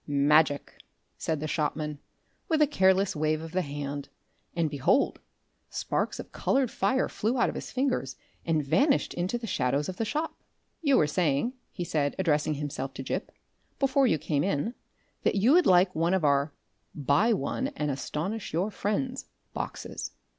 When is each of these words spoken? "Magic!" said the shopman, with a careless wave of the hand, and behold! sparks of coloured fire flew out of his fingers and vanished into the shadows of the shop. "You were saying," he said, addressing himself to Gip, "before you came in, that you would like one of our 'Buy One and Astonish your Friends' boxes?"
"Magic!" 0.07 0.77
said 1.15 1.39
the 1.39 1.47
shopman, 1.47 1.99
with 2.49 2.59
a 2.59 2.65
careless 2.65 3.15
wave 3.15 3.39
of 3.39 3.51
the 3.51 3.61
hand, 3.61 4.09
and 4.55 4.67
behold! 4.67 5.19
sparks 5.69 6.19
of 6.19 6.31
coloured 6.31 6.71
fire 6.71 7.07
flew 7.07 7.37
out 7.37 7.49
of 7.49 7.53
his 7.53 7.69
fingers 7.71 8.15
and 8.43 8.65
vanished 8.65 9.13
into 9.13 9.37
the 9.37 9.45
shadows 9.45 9.87
of 9.87 9.97
the 9.97 10.03
shop. 10.03 10.33
"You 10.81 10.97
were 10.97 11.05
saying," 11.05 11.53
he 11.71 11.83
said, 11.83 12.15
addressing 12.17 12.55
himself 12.55 12.95
to 12.95 13.03
Gip, 13.03 13.31
"before 13.77 14.07
you 14.07 14.17
came 14.17 14.43
in, 14.43 14.73
that 15.21 15.35
you 15.35 15.51
would 15.53 15.67
like 15.67 15.93
one 15.93 16.15
of 16.15 16.25
our 16.25 16.51
'Buy 16.95 17.31
One 17.33 17.67
and 17.75 17.91
Astonish 17.91 18.53
your 18.53 18.71
Friends' 18.71 19.25
boxes?" 19.53 20.13